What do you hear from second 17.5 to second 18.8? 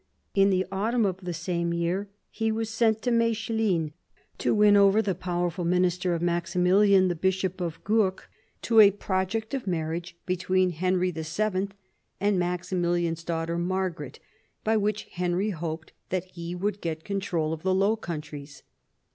of the Low Countries.